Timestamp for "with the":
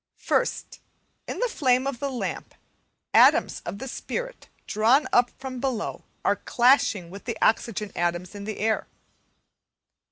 7.11-7.37